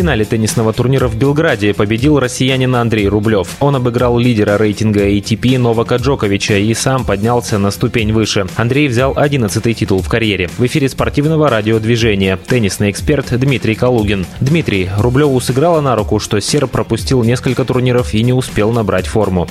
[0.00, 3.56] Финале теннисного турнира в Белграде победил россиянин Андрей Рублев.
[3.60, 8.46] Он обыграл лидера рейтинга ATP Новака Джоковича и сам поднялся на ступень выше.
[8.56, 10.48] Андрей взял 11 титул в карьере.
[10.56, 14.24] В эфире спортивного радиодвижения теннисный эксперт Дмитрий Калугин.
[14.40, 19.48] Дмитрий, Рублеву сыграло на руку, что серб пропустил несколько турниров и не успел набрать форму.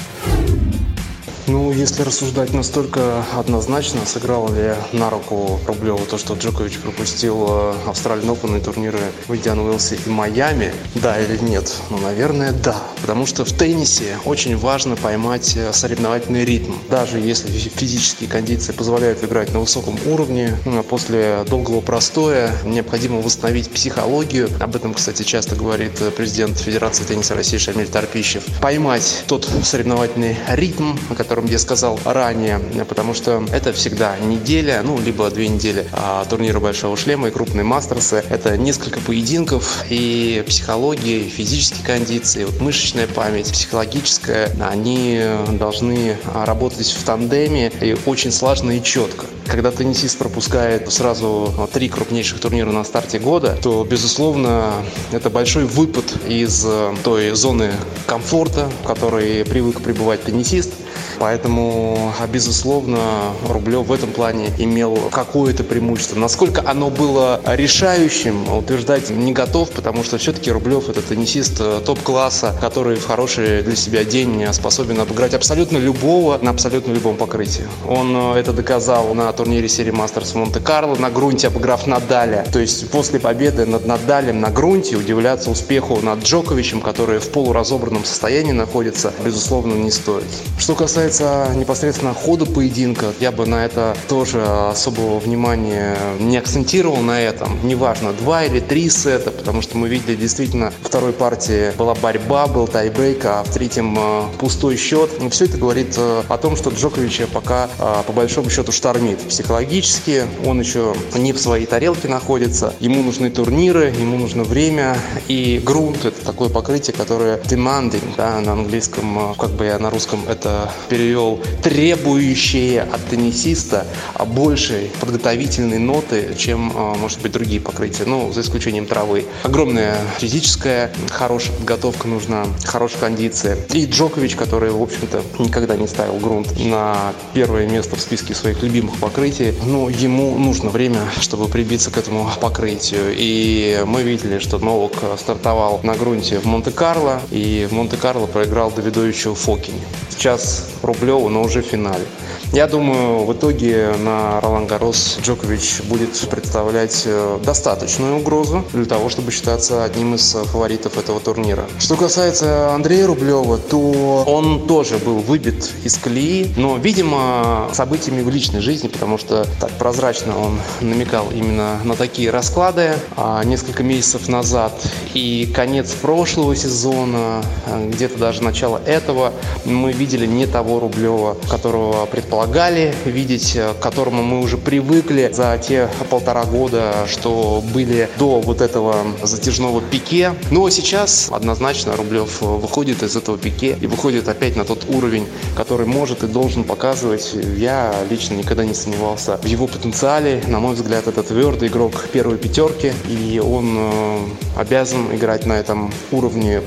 [1.50, 7.74] Ну, если рассуждать настолько однозначно, сыграло ли на руку Рублеву то, что Джокович пропустил э,
[7.88, 11.74] Австралиан Open и турниры в Индиан и Майами, да или нет?
[11.90, 12.78] Ну, наверное, да.
[13.02, 16.74] Потому что в теннисе очень важно поймать э, соревновательный ритм.
[16.88, 23.22] Даже если физические кондиции позволяют играть на высоком уровне, ну, а после долгого простоя необходимо
[23.22, 24.52] восстановить психологию.
[24.60, 28.44] Об этом, кстати, часто говорит э, президент Федерации тенниса России Шамиль Тарпищев.
[28.62, 32.60] Поймать тот соревновательный ритм, о котором котором я сказал ранее,
[32.90, 37.64] потому что это всегда неделя, ну, либо две недели а, турнира Большого Шлема и крупные
[37.64, 38.26] мастерсы.
[38.30, 45.22] Это несколько поединков, и психология, и физические кондиции, вот мышечная память, психологическая, они
[45.54, 49.26] должны работать в тандеме и очень слаженно и четко.
[49.48, 54.74] Когда теннисист пропускает сразу три крупнейших турнира на старте года, то, безусловно,
[55.12, 56.68] это большой выпад из
[57.04, 57.72] той зоны
[58.06, 60.72] комфорта, в которой привык пребывать теннисист.
[61.20, 63.00] Поэтому, безусловно,
[63.48, 66.18] Рублев в этом плане имел какое-то преимущество.
[66.18, 72.56] Насколько оно было решающим, утверждать не готов, потому что все-таки Рублев это теннисист э, топ-класса,
[72.62, 77.66] который в хороший для себя день способен обыграть абсолютно любого на абсолютно любом покрытии.
[77.88, 82.46] Он э, это доказал на турнире серии Мастерс Монте-Карло, на грунте обыграв Надаля.
[82.52, 88.06] То есть после победы над Надалем на грунте удивляться успеху над Джоковичем, который в полуразобранном
[88.06, 90.26] состоянии находится, безусловно, не стоит.
[90.58, 96.98] Что касается касается непосредственно хода поединка, я бы на это тоже особого внимания не акцентировал
[96.98, 97.60] на этом.
[97.62, 102.48] Неважно, два или три сета, потому что мы видели действительно в второй партии была борьба,
[102.48, 105.12] был тайбрейк, а в третьем э, пустой счет.
[105.22, 109.20] И все это говорит э, о том, что Джокович пока э, по большому счету штормит.
[109.20, 114.98] Психологически он еще не в своей тарелке находится, ему нужны турниры, ему нужно время,
[115.28, 120.22] и грунт это такое покрытие, которое demanding, да, на английском, как бы я на русском
[120.28, 123.86] это перевел, требующие от теннисиста
[124.26, 129.26] большей подготовительной ноты, чем, а, может быть, другие покрытия, ну, за исключением травы.
[129.44, 133.58] Огромная физическая, хорошая подготовка нужна, хорошая кондиция.
[133.74, 138.62] И Джокович, который, в общем-то, никогда не ставил грунт на первое место в списке своих
[138.62, 143.14] любимых покрытий, но ему нужно время, чтобы прибиться к этому покрытию.
[143.16, 149.34] И мы видели, что Новак стартовал на грунте в Монте-Карло, и в Монте-Карло проиграл Давидовичу
[149.34, 149.80] Фокине.
[150.10, 152.06] Сейчас Рублеву, но уже в финале.
[152.52, 159.10] Я думаю, в итоге на Ролан Гарос Джокович будет представлять э, достаточную угрозу для того,
[159.10, 161.66] чтобы считаться одним из фаворитов этого турнира.
[161.78, 168.30] Что касается Андрея Рублева, то он тоже был выбит из колеи, но, видимо, событиями в
[168.30, 174.28] личной жизни, потому что так прозрачно он намекал именно на такие расклады а несколько месяцев
[174.28, 174.74] назад.
[175.14, 179.34] И конец прошлого сезона, э, где-то даже начало этого,
[179.66, 185.58] мы видели не того Рублева, которого предполагали видеть, э, к которому мы уже привыкли за
[185.58, 188.94] те полтора года, что были до вот этого
[189.24, 190.34] затяжного пике.
[190.52, 195.86] Но сейчас однозначно Рублев выходит из этого пике и выходит опять на тот уровень, который
[195.86, 197.34] может и должен показывать.
[197.56, 200.44] Я лично никогда не сомневался в его потенциале.
[200.48, 204.20] На мой взгляд, это твердый игрок первой пятерки, и он э,
[204.58, 206.62] обязан играть на этом уровне.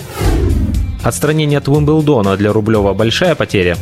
[1.03, 3.77] Отстранение от Уимблдона для Рублева большая потеря?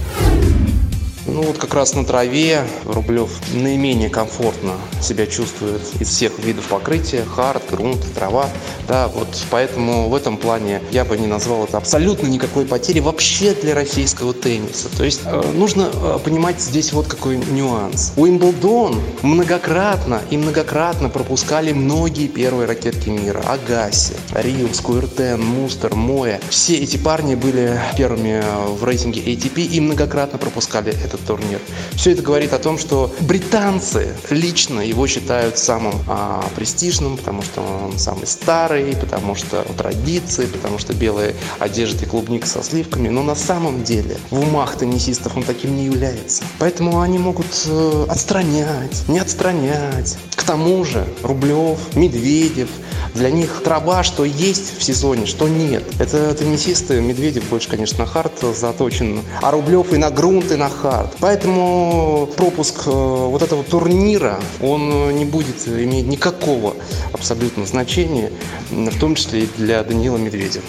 [1.33, 7.25] Ну вот как раз на траве Рублев наименее комфортно себя чувствует из всех видов покрытия,
[7.25, 8.49] хард, грунт, трава.
[8.89, 13.55] Да, вот поэтому в этом плане я бы не назвал это абсолютно никакой потери вообще
[13.55, 14.89] для российского тенниса.
[14.97, 18.13] То есть э, нужно э, понимать здесь вот какой нюанс.
[18.17, 23.43] Уимблдон многократно и многократно пропускали многие первые ракетки мира.
[23.47, 26.41] Агаси, Риус, Куэртен, Мустер, Моя.
[26.49, 31.61] Все эти парни были первыми в рейтинге ATP и многократно пропускали этот этот турнир.
[31.95, 37.61] Все это говорит о том, что британцы лично его считают самым а, престижным, потому что
[37.61, 43.09] он самый старый, потому что традиции, потому что белая одежда и клубника со сливками.
[43.09, 46.43] Но на самом деле в умах теннисистов он таким не является.
[46.59, 50.17] Поэтому они могут э, отстранять, не отстранять.
[50.35, 52.69] К тому же Рублев, Медведев,
[53.15, 55.83] Для них трава, что есть в сезоне, что нет.
[55.99, 60.69] Это теннисисты, Медведев больше, конечно, на хард заточен, а Рублев и на грунт, и на
[60.69, 61.17] хард.
[61.21, 66.75] Поэтому пропуск э, вот этого турнира, он не будет иметь никакого
[67.13, 68.31] абсолютно значения,
[68.71, 70.65] в том числе и для Даниила Медведева.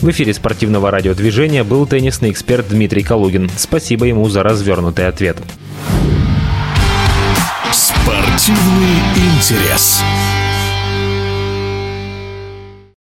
[0.00, 3.50] В эфире спортивного радиодвижения был теннисный эксперт Дмитрий Калугин.
[3.56, 5.36] Спасибо ему за развернутый ответ.
[7.72, 10.00] Спортивный интерес.